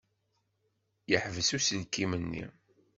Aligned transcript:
Yeḥbes 1.11 1.49
uselkim-nni. 1.57 2.45